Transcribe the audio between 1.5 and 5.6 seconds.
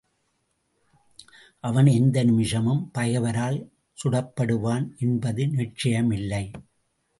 அவன் எந்த நிமிஷம் பகைவரால் சுடப்படுவான் என்பது